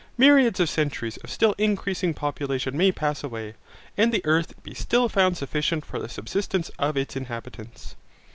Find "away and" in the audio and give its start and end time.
3.23-4.11